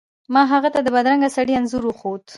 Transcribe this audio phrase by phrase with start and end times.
[0.33, 2.21] ما هغه ته د بدرنګه سړي انځور وښود.